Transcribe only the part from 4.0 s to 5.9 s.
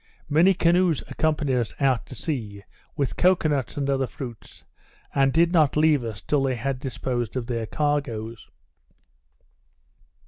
fruits, and did not